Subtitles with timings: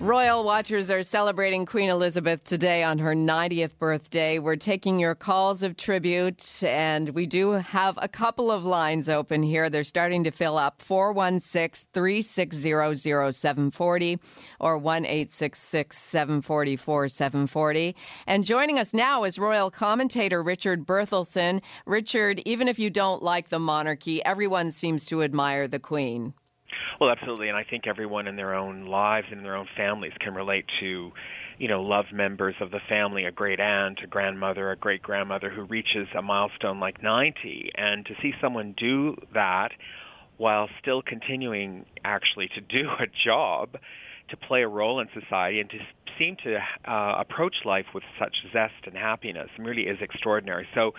[0.00, 4.38] Royal watchers are celebrating Queen Elizabeth today on her 90th birthday.
[4.38, 9.42] We're taking your calls of tribute, and we do have a couple of lines open
[9.42, 9.68] here.
[9.68, 14.18] They're starting to fill up 416 360 0740
[14.58, 17.96] or 1 744 740.
[18.26, 21.60] And joining us now is Royal commentator Richard Berthelsen.
[21.84, 26.32] Richard, even if you don't like the monarchy, everyone seems to admire the Queen.
[27.00, 30.12] Well, absolutely, and I think everyone in their own lives and in their own families
[30.20, 31.12] can relate to,
[31.58, 35.50] you know, loved members of the family, a great aunt, a grandmother, a great grandmother
[35.50, 39.72] who reaches a milestone like 90, and to see someone do that
[40.36, 43.76] while still continuing actually to do a job,
[44.28, 45.78] to play a role in society, and to
[46.18, 50.66] seem to uh, approach life with such zest and happiness really is extraordinary.
[50.74, 50.94] So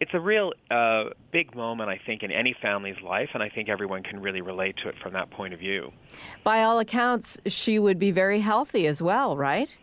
[0.00, 3.68] it's a real uh, big moment, I think, in any family's life, and I think
[3.68, 5.92] everyone can really relate to it from that point of view.
[6.42, 9.76] By all accounts, she would be very healthy as well, right?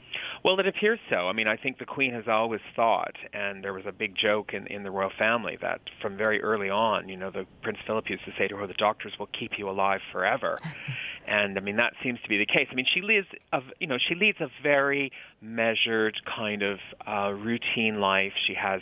[0.43, 1.27] Well, it appears so.
[1.27, 4.53] I mean, I think the Queen has always thought, and there was a big joke
[4.53, 8.09] in, in the royal family that from very early on, you know, the Prince Philip
[8.09, 10.57] used to say to her, "The doctors will keep you alive forever,"
[11.27, 12.67] and I mean that seems to be the case.
[12.71, 17.33] I mean, she lives, a, you know, she leads a very measured kind of uh,
[17.33, 18.33] routine life.
[18.45, 18.81] She has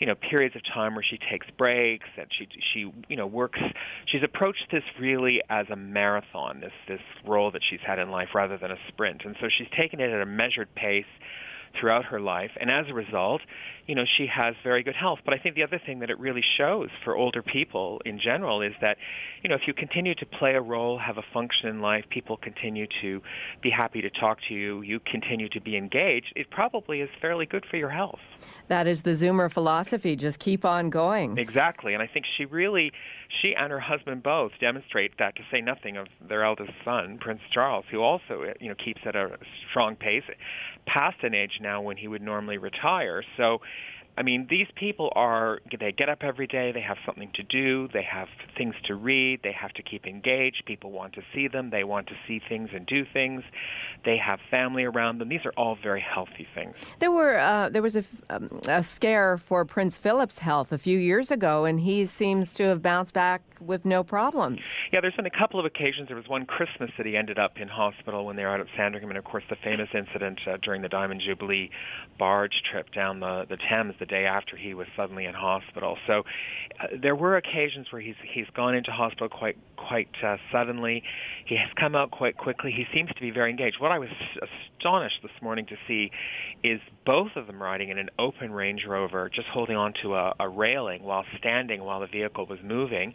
[0.00, 3.60] you know periods of time where she takes breaks and she she you know works
[4.06, 8.30] she's approached this really as a marathon this this role that she's had in life
[8.34, 11.04] rather than a sprint and so she's taken it at a measured pace
[11.78, 12.50] throughout her life.
[12.60, 13.42] And as a result,
[13.86, 15.20] you know, she has very good health.
[15.24, 18.62] But I think the other thing that it really shows for older people in general
[18.62, 18.98] is that,
[19.42, 22.36] you know, if you continue to play a role, have a function in life, people
[22.36, 23.20] continue to
[23.62, 27.46] be happy to talk to you, you continue to be engaged, it probably is fairly
[27.46, 28.20] good for your health.
[28.68, 30.14] That is the Zoomer philosophy.
[30.14, 31.36] Just keep on going.
[31.38, 31.92] Exactly.
[31.94, 32.92] And I think she really,
[33.40, 37.40] she and her husband both demonstrate that, to say nothing of their eldest son, Prince
[37.50, 40.22] Charles, who also, you know, keeps at a strong pace
[40.92, 43.22] past an age now when he would normally retire.
[43.36, 43.60] So
[44.16, 47.88] I mean, these people are, they get up every day, they have something to do,
[47.92, 51.70] they have things to read, they have to keep engaged, people want to see them,
[51.70, 53.42] they want to see things and do things,
[54.04, 55.28] they have family around them.
[55.28, 56.76] These are all very healthy things.
[56.98, 60.98] There were, uh, there was a, um, a scare for Prince Philip's health a few
[60.98, 64.64] years ago, and he seems to have bounced back with no problems.
[64.92, 66.08] Yeah, there's been a couple of occasions.
[66.08, 68.66] There was one Christmas that he ended up in hospital when they were out at
[68.76, 71.70] Sandringham, and of course the famous incident uh, during the Diamond Jubilee
[72.18, 75.96] barge trip down the, the Thames the day after he was suddenly in hospital.
[76.06, 76.24] So
[76.80, 81.04] uh, there were occasions where he's he's gone into hospital quite quite uh, suddenly.
[81.44, 82.72] He has come out quite quickly.
[82.72, 83.80] He seems to be very engaged.
[83.80, 84.08] What I was
[84.78, 86.10] astonished this morning to see
[86.64, 90.48] is both of them riding in an open Range Rover, just holding onto a, a
[90.48, 93.14] railing while standing while the vehicle was moving.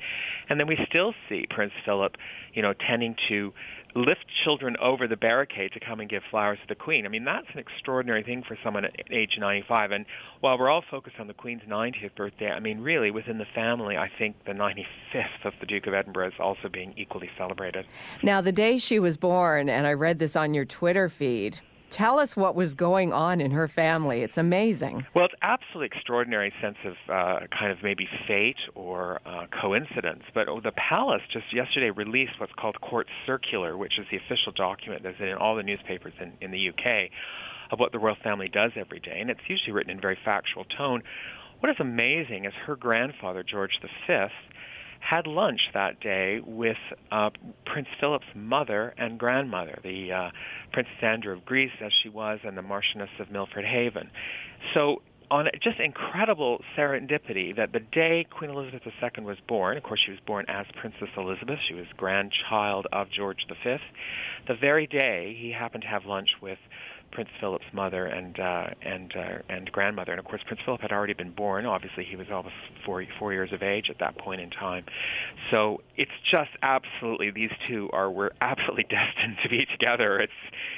[0.50, 2.16] And then we still see Prince Philip,
[2.54, 3.54] you know, tending to
[3.96, 7.06] lift children over the barricade to come and give flowers to the Queen.
[7.06, 9.92] I mean, that's an extraordinary thing for someone at age 95.
[9.92, 10.06] And
[10.42, 13.98] while we're all focused on the Queen's 90th birthday, I mean, really, within the family,
[13.98, 17.86] I think the 95th of the Duke of Edinburgh is also being equally celebrated.
[18.22, 22.20] Now, the day she was born, and I read this on your Twitter feed, Tell
[22.20, 24.22] us what was going on in her family.
[24.22, 25.06] It's amazing.
[25.14, 30.24] Well, it's absolutely extraordinary sense of uh, kind of maybe fate or uh, coincidence.
[30.34, 35.04] But the palace just yesterday released what's called Court Circular, which is the official document
[35.04, 37.12] that's in all the newspapers in, in the UK
[37.72, 39.20] of what the royal family does every day.
[39.20, 41.04] And it's usually written in very factual tone.
[41.60, 44.28] What is amazing is her grandfather, George V,
[45.06, 46.78] had lunch that day with
[47.12, 47.30] uh,
[47.66, 50.30] Prince Philip's mother and grandmother, the uh,
[50.74, 54.10] Princess Andrew of Greece, as she was, and the Marchioness of Milford Haven.
[54.74, 60.00] So on just incredible serendipity that the day Queen Elizabeth II was born, of course
[60.04, 63.78] she was born as Princess Elizabeth, she was grandchild of George V,
[64.48, 66.60] the very day he happened to have lunch with
[67.16, 70.92] Prince Philip's mother and uh, and uh, and grandmother, and of course Prince Philip had
[70.92, 71.66] already been born.
[71.66, 74.84] Obviously, he was almost four four years of age at that point in time.
[75.50, 80.20] So it's just absolutely these two are we're absolutely destined to be together.
[80.20, 80.34] It's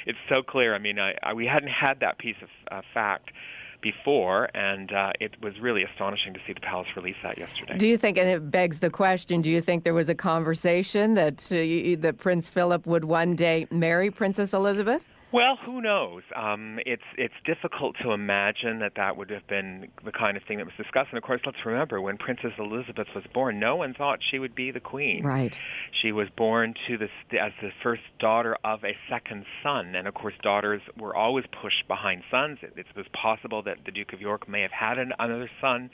[0.06, 0.76] it's so clear.
[0.76, 3.32] I mean, I, I we hadn't had that piece of uh, fact
[3.80, 7.76] before, and uh, it was really astonishing to see the palace release that yesterday.
[7.78, 11.14] Do you think, and it begs the question, do you think there was a conversation
[11.14, 15.04] that uh, that Prince Philip would one day marry Princess Elizabeth?
[15.30, 16.22] Well, who knows?
[16.34, 20.56] Um, it's it's difficult to imagine that that would have been the kind of thing
[20.56, 21.08] that was discussed.
[21.10, 24.54] And of course, let's remember when Princess Elizabeth was born, no one thought she would
[24.54, 25.22] be the queen.
[25.22, 25.54] Right.
[26.00, 30.14] She was born to this as the first daughter of a second son, and of
[30.14, 32.58] course, daughters were always pushed behind sons.
[32.62, 35.90] It, it was possible that the Duke of York may have had an, another son.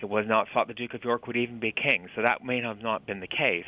[0.00, 2.62] It was not thought the Duke of York would even be king, so that may
[2.62, 3.66] have not been the case.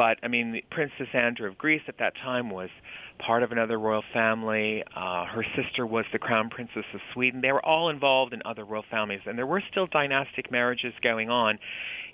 [0.00, 2.70] But I mean, Princess Andrew of Greece at that time was
[3.18, 4.82] part of another royal family.
[4.96, 7.42] Uh, her sister was the crown princess of Sweden.
[7.42, 11.28] They were all involved in other royal families, and there were still dynastic marriages going
[11.28, 11.58] on.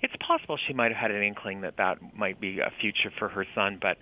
[0.01, 3.29] It's possible she might have had an inkling that that might be a future for
[3.29, 3.97] her son, but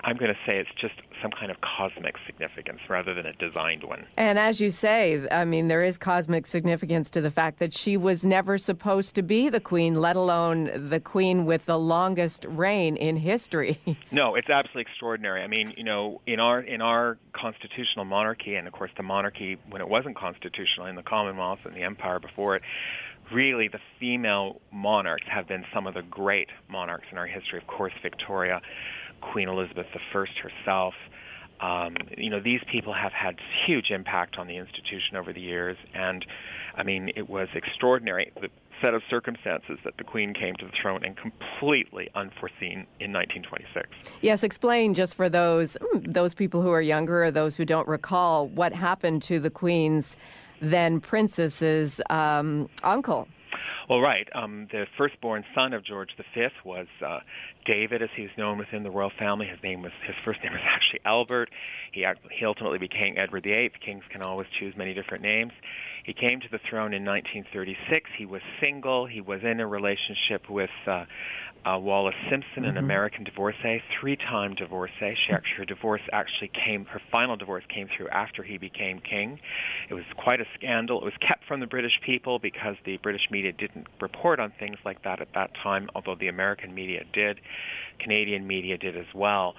[0.00, 3.84] I'm going to say it's just some kind of cosmic significance rather than a designed
[3.84, 4.04] one.
[4.16, 7.96] And as you say, I mean, there is cosmic significance to the fact that she
[7.96, 12.96] was never supposed to be the queen, let alone the queen with the longest reign
[12.96, 13.80] in history.
[14.12, 15.42] no, it's absolutely extraordinary.
[15.42, 19.58] I mean, you know, in our in our constitutional monarchy, and of course the monarchy
[19.70, 22.62] when it wasn't constitutional in the Commonwealth and the Empire before it,
[23.32, 27.58] really the female monarchs have been some of the great monarchs in our history.
[27.58, 28.60] Of course, Victoria.
[29.32, 30.94] Queen Elizabeth I herself.
[31.60, 35.76] Um, you know, these people have had huge impact on the institution over the years,
[35.94, 36.26] and
[36.76, 38.50] I mean, it was extraordinary the
[38.80, 43.88] set of circumstances that the Queen came to the throne and completely unforeseen in 1926.
[44.20, 47.88] Yes, explain just for those hmm, those people who are younger or those who don't
[47.88, 50.16] recall what happened to the Queen's
[50.60, 53.28] then princess's um, uncle.
[53.88, 54.28] Well, right.
[54.34, 57.20] Um, the firstborn son of George V was uh,
[57.64, 59.46] David, as he's known within the royal family.
[59.46, 61.50] His name was his first name was actually Albert.
[61.92, 63.72] He, he ultimately became Edward VIII.
[63.84, 65.52] Kings can always choose many different names.
[66.04, 68.10] He came to the throne in 1936.
[68.16, 69.06] He was single.
[69.06, 71.06] He was in a relationship with uh,
[71.64, 72.64] uh, Wallis Simpson, mm-hmm.
[72.64, 75.14] an American divorcee, three-time divorcee.
[75.14, 79.40] She actually, her divorce actually came, her final divorce came through after he became king.
[79.88, 81.00] It was quite a scandal.
[81.00, 84.76] It was kept from the British people because the British media didn't report on things
[84.84, 87.40] like that at that time, although the American media did.
[87.98, 89.54] Canadian media did as well.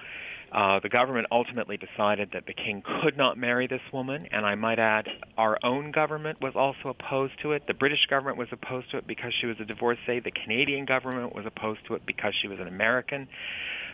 [0.52, 4.54] Uh, the government ultimately decided that the king could not marry this woman, and I
[4.54, 7.66] might add, our own government was also opposed to it.
[7.66, 10.20] The British government was opposed to it because she was a divorcee.
[10.20, 13.26] The Canadian government was opposed to it because she was an American.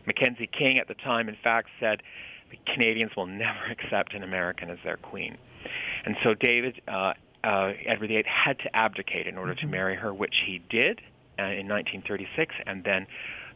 [0.06, 2.02] Mackenzie King at the time, in fact, said
[2.50, 5.38] the Canadians will never accept an American as their queen.
[6.04, 7.14] And so David, uh,
[7.44, 9.66] uh, Edward VIII, had to abdicate in order mm-hmm.
[9.66, 11.00] to marry her, which he did
[11.38, 13.06] uh, in 1936, and then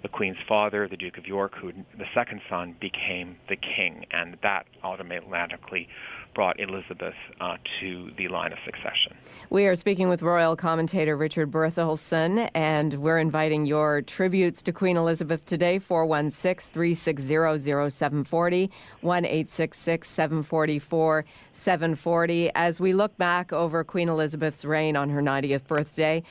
[0.02, 4.36] the Queen's father, the Duke of York, who the second son, became the king, and
[4.42, 5.88] that automatically
[6.36, 9.16] brought Elizabeth uh, to the line of succession.
[9.48, 14.98] We are speaking with royal commentator Richard Berthelsen, and we're inviting your tributes to Queen
[14.98, 18.70] Elizabeth today, 416 360 0740,
[19.00, 22.50] 1 744 740.
[22.54, 26.22] As we look back over Queen Elizabeth's reign on her 90th birthday,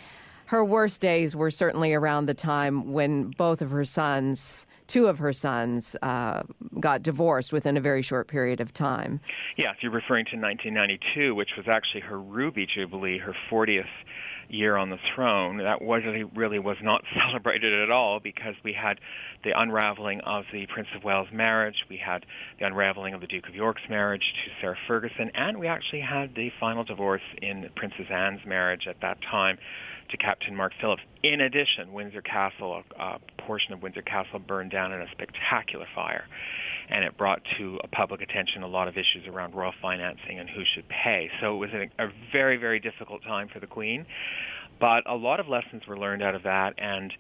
[0.46, 5.18] her worst days were certainly around the time when both of her sons, two of
[5.20, 6.44] her sons, uh,
[6.80, 9.20] got divorced within a very short period of time.
[9.58, 13.86] Yes, you're referring to 1992, which was actually her Ruby Jubilee, her 40th
[14.50, 15.58] year on the throne.
[15.58, 16.04] That was
[16.36, 19.00] really was not celebrated at all because we had
[19.44, 22.26] the unraveling of the Prince of Wales marriage, we had
[22.60, 26.36] the unraveling of the Duke of York's marriage to Sarah Ferguson, and we actually had
[26.36, 29.58] the final divorce in Princess Anne's marriage at that time
[30.10, 31.02] to Captain Mark Phillips.
[31.24, 35.88] In addition, Windsor Castle, a, a portion of Windsor Castle burned down in a spectacular
[35.94, 36.26] fire,
[36.90, 40.50] and it brought to a public attention a lot of issues around royal financing and
[40.50, 41.30] who should pay.
[41.42, 44.06] So it was a, a very, very difficult time for the Queen,
[44.80, 47.12] but a lot of lessons were learned out of that, and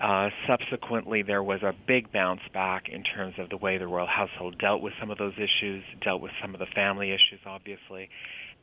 [0.00, 4.06] uh, subsequently, there was a big bounce back in terms of the way the royal
[4.06, 8.10] household dealt with some of those issues, dealt with some of the family issues, obviously,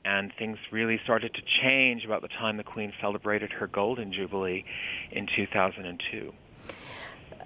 [0.05, 4.65] and things really started to change about the time the Queen celebrated her Golden Jubilee
[5.12, 6.33] in 2002.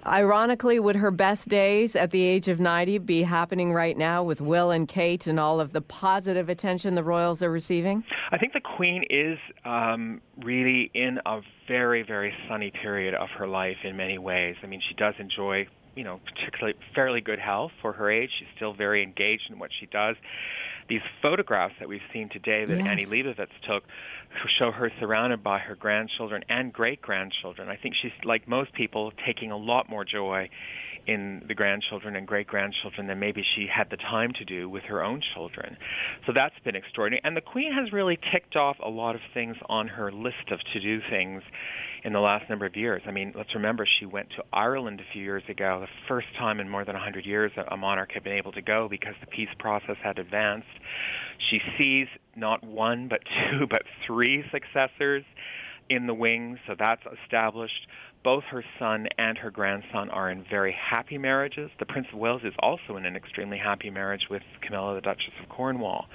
[0.06, 4.40] Ironically, would her best days at the age of 90 be happening right now with
[4.40, 8.04] Will and Kate and all of the positive attention the royals are receiving?
[8.30, 13.46] I think the Queen is um, really in a very, very sunny period of her
[13.46, 14.56] life in many ways.
[14.62, 18.30] I mean, she does enjoy you know, particularly fairly good health for her age.
[18.38, 20.14] She's still very engaged in what she does
[20.88, 22.86] these photographs that we've seen today that yes.
[22.86, 23.84] Annie Leibovitz took
[24.46, 27.68] show her surrounded by her grandchildren and great grandchildren.
[27.68, 30.48] I think she's like most people taking a lot more joy
[31.08, 34.84] in the grandchildren and great grandchildren than maybe she had the time to do with
[34.84, 35.78] her own children.
[36.26, 37.22] So that's been extraordinary.
[37.24, 40.60] And the Queen has really ticked off a lot of things on her list of
[40.74, 41.42] to do things
[42.04, 43.02] in the last number of years.
[43.06, 46.60] I mean, let's remember she went to Ireland a few years ago, the first time
[46.60, 49.48] in more than 100 years a monarch had been able to go because the peace
[49.58, 50.68] process had advanced.
[51.50, 55.24] She sees not one, but two, but three successors
[55.88, 57.86] in the wings, so that's established.
[58.24, 61.70] Both her son and her grandson are in very happy marriages.
[61.78, 65.32] The Prince of Wales is also in an extremely happy marriage with Camilla, the Duchess
[65.42, 66.06] of Cornwall.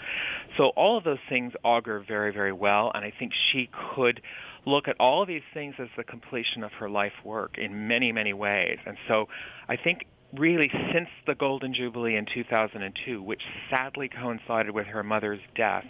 [0.57, 4.21] So all of those things augur very, very well, and I think she could
[4.65, 8.11] look at all of these things as the completion of her life work in many,
[8.11, 8.77] many ways.
[8.85, 9.27] And so
[9.67, 10.05] I think
[10.37, 15.85] really since the Golden Jubilee in 2002, which sadly coincided with her mother's death,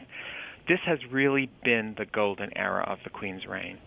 [0.67, 3.77] this has really been the golden era of the Queen's reign.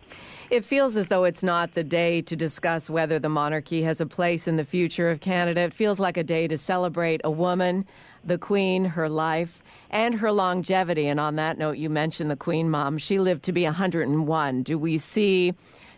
[0.50, 4.06] It feels as though it's not the day to discuss whether the monarchy has a
[4.06, 5.62] place in the future of Canada.
[5.62, 7.86] It feels like a day to celebrate a woman,
[8.24, 11.08] the Queen, her life, and her longevity.
[11.08, 12.98] And on that note, you mentioned the Queen mom.
[12.98, 14.62] She lived to be 101.
[14.62, 15.54] Do we see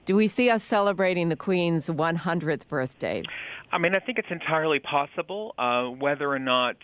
[0.06, 3.22] do we see us celebrating the Queen's 100th birthday?
[3.70, 5.54] I mean, I think it's entirely possible.
[5.58, 6.76] Uh, whether or not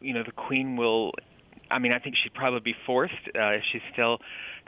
[0.00, 1.12] you know the Queen will
[1.70, 4.18] I mean, I think she'd probably be forced uh, if she's still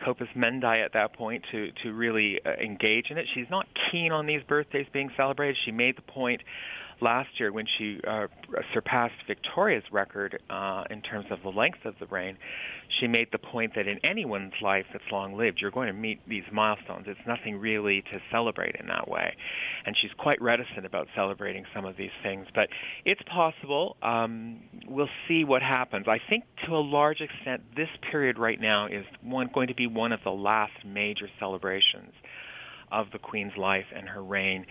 [0.05, 3.27] Corpus Mundi at that point to to really uh, engage in it.
[3.35, 5.57] She's not keen on these birthdays being celebrated.
[5.65, 6.43] She made the point
[7.01, 8.27] last year when she uh,
[8.73, 12.37] surpassed Victoria's record uh, in terms of the length of the reign,
[12.99, 16.21] she made the point that in anyone's life that's long lived, you're going to meet
[16.29, 17.07] these milestones.
[17.09, 19.35] It's nothing really to celebrate in that way.
[19.87, 22.47] And she's quite reticent about celebrating some of these things.
[22.55, 22.69] But
[23.05, 23.97] it's possible.
[24.03, 26.07] Um, we'll see what happens.
[26.09, 29.87] I think to a large extent, this period right now is one, going to be
[29.87, 32.13] one of the last major celebrations
[32.93, 34.67] of the Queen's life and her reign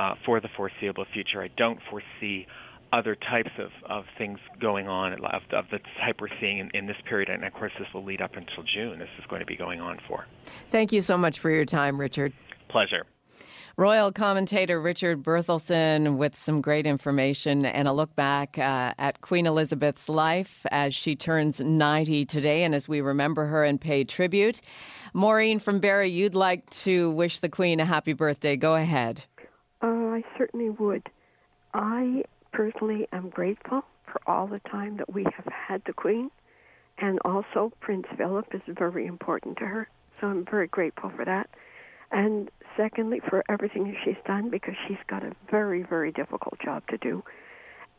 [0.00, 1.42] uh, for the foreseeable future.
[1.42, 2.46] I don't foresee
[2.92, 6.86] other types of, of things going on of, of the type we're seeing in, in,
[6.86, 7.28] this period.
[7.28, 8.98] And of course, this will lead up until June.
[8.98, 10.26] This is going to be going on for.
[10.70, 12.32] Thank you so much for your time, Richard.
[12.68, 13.04] Pleasure.
[13.76, 19.46] Royal commentator Richard Berthelsen with some great information and a look back uh, at Queen
[19.46, 24.60] Elizabeth's life as she turns 90 today and as we remember her and pay tribute.
[25.14, 28.56] Maureen from Barrie, you'd like to wish the Queen a happy birthday.
[28.56, 29.24] Go ahead.
[29.82, 31.08] Uh, I certainly would.
[31.72, 36.30] I personally am grateful for all the time that we have had the Queen,
[36.98, 39.88] and also Prince Philip is very important to her.
[40.20, 41.48] So I'm very grateful for that.
[42.10, 46.82] And secondly, for everything that she's done because she's got a very, very difficult job
[46.88, 47.22] to do.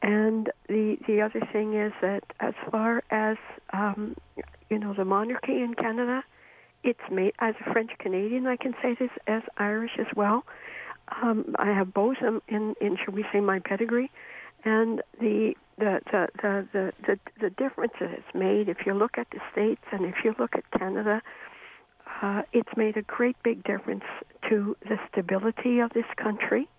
[0.01, 3.38] And the the other thing is that as far as
[3.71, 4.15] um,
[4.69, 6.23] you know, the monarchy in Canada,
[6.83, 8.47] it's made as a French Canadian.
[8.47, 10.43] I can say this as Irish as well.
[11.22, 14.10] Um, I have both in, in, shall we say, my pedigree,
[14.63, 18.70] and the the the the the, the, the difference that it's made.
[18.70, 21.22] If you look at the states and if you look at Canada,
[22.22, 24.03] uh, it's made a great big difference
[24.50, 26.70] to the stability of this country,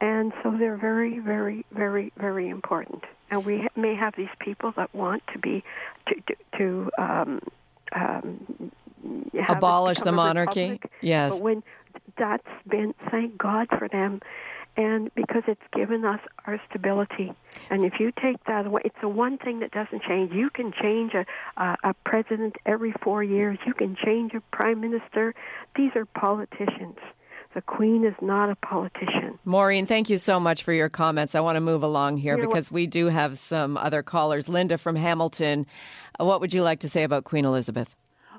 [0.00, 3.04] and so they're very, very, very, very important.
[3.30, 5.62] And we may have these people that want to be
[6.08, 7.40] to to, to um,
[7.92, 8.72] um,
[9.48, 10.70] abolish the monarchy.
[10.70, 11.62] Republic, yes, but when
[12.16, 14.20] that's been thank God for them
[14.76, 17.32] and because it's given us our stability.
[17.70, 20.32] And if you take that away, it's the one thing that doesn't change.
[20.32, 21.24] You can change a,
[21.56, 23.58] a, a president every four years.
[23.66, 25.34] You can change a prime minister.
[25.76, 26.98] These are politicians.
[27.54, 29.38] The Queen is not a politician.
[29.44, 31.36] Maureen, thank you so much for your comments.
[31.36, 34.48] I want to move along here you because we do have some other callers.
[34.48, 35.66] Linda from Hamilton,
[36.18, 37.94] what would you like to say about Queen Elizabeth?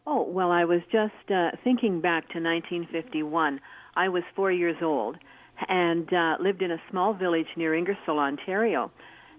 [0.07, 3.59] Oh, well, I was just uh, thinking back to 1951.
[3.95, 5.17] I was four years old
[5.67, 8.91] and uh, lived in a small village near Ingersoll, Ontario.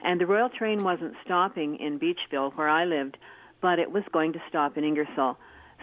[0.02, 3.16] And the Royal train wasn't stopping in Beachville, where I lived,
[3.60, 5.36] but it was going to stop in Ingersoll.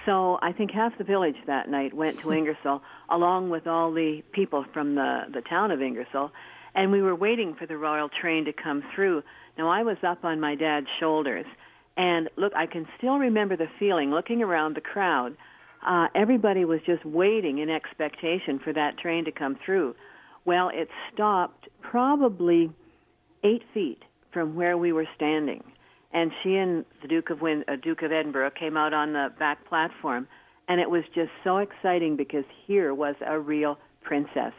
[0.05, 4.21] So I think half the village that night went to Ingersoll, along with all the
[4.33, 6.31] people from the, the town of Ingersoll.
[6.75, 9.23] And we were waiting for the Royal train to come through.
[9.57, 11.45] Now I was up on my dad's shoulders
[11.97, 15.35] and look, I can still remember the feeling looking around the crowd.
[15.85, 19.95] Uh, everybody was just waiting in expectation for that train to come through.
[20.45, 22.71] Well, it stopped probably
[23.43, 23.99] eight feet
[24.31, 25.63] from where we were standing,
[26.11, 29.29] and she and the Duke of Win- uh, Duke of Edinburgh came out on the
[29.37, 30.27] back platform,
[30.67, 34.53] and it was just so exciting because here was a real princess.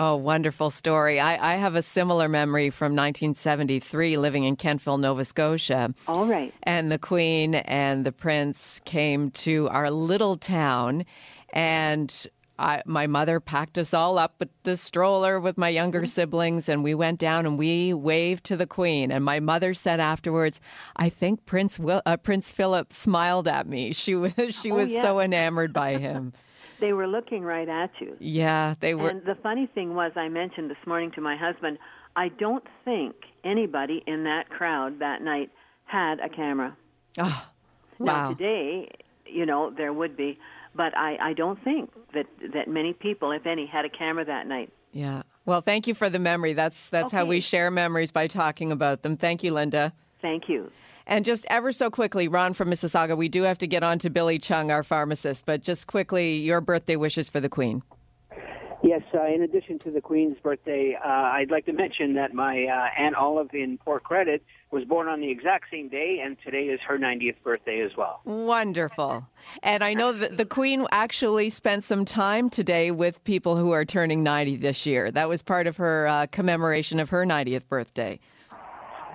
[0.00, 1.18] Oh, wonderful story.
[1.18, 5.92] I, I have a similar memory from 1973 living in Kentville, Nova Scotia.
[6.06, 6.54] All right.
[6.62, 11.04] And the Queen and the Prince came to our little town,
[11.52, 12.28] and
[12.60, 16.84] I, my mother packed us all up with the stroller with my younger siblings, and
[16.84, 19.10] we went down and we waved to the Queen.
[19.10, 20.60] And my mother said afterwards,
[20.94, 23.92] "I think Prince Will, uh, Prince Philip smiled at me.
[23.92, 25.02] She was she Oh, was yeah.
[25.02, 26.34] so enamored by him."
[26.80, 28.16] They were looking right at you.
[28.18, 29.10] Yeah, they were.
[29.10, 31.78] And the funny thing was, I mentioned this morning to my husband,
[32.16, 35.50] I don't think anybody in that crowd that night
[35.84, 36.76] had a camera.
[37.18, 37.48] oh,
[37.98, 38.28] Now, wow.
[38.30, 38.90] today,
[39.26, 40.38] you know, there would be,
[40.74, 44.46] but I, I don't think that, that many people, if any, had a camera that
[44.46, 44.72] night.
[44.92, 45.22] Yeah.
[45.44, 46.52] Well, thank you for the memory.
[46.52, 49.16] That's that's how we share memories by talking about them.
[49.16, 49.94] Thank you, Linda.
[50.20, 50.70] Thank you.
[51.06, 54.10] And just ever so quickly, Ron from Mississauga, we do have to get on to
[54.10, 57.82] Billy Chung, our pharmacist, but just quickly, your birthday wishes for the Queen.
[58.82, 62.64] Yes, uh, in addition to the Queen's birthday, uh, I'd like to mention that my
[62.64, 66.64] uh, Aunt Olive in Port Credit was born on the exact same day, and today
[66.64, 68.20] is her 90th birthday as well.
[68.24, 69.26] Wonderful.
[69.64, 73.84] And I know that the Queen actually spent some time today with people who are
[73.84, 75.10] turning 90 this year.
[75.10, 78.20] That was part of her uh, commemoration of her 90th birthday.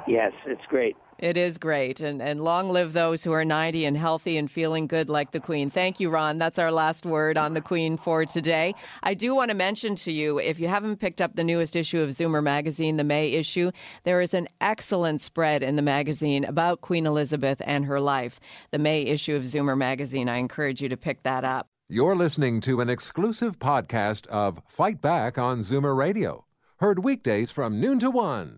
[0.07, 0.95] Yes, it's great.
[1.19, 2.01] It is great.
[2.01, 5.39] And, and long live those who are 90 and healthy and feeling good like the
[5.39, 5.69] Queen.
[5.69, 6.37] Thank you, Ron.
[6.37, 8.75] That's our last word on the Queen for today.
[9.03, 12.01] I do want to mention to you if you haven't picked up the newest issue
[12.01, 13.71] of Zoomer magazine, the May issue,
[14.03, 18.39] there is an excellent spread in the magazine about Queen Elizabeth and her life.
[18.71, 20.27] The May issue of Zoomer magazine.
[20.27, 21.67] I encourage you to pick that up.
[21.87, 26.45] You're listening to an exclusive podcast of Fight Back on Zoomer Radio,
[26.77, 28.57] heard weekdays from noon to one.